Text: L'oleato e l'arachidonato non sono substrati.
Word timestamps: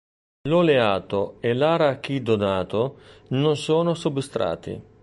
L'oleato 0.49 1.37
e 1.41 1.53
l'arachidonato 1.53 2.97
non 3.27 3.55
sono 3.55 3.93
substrati. 3.93 4.81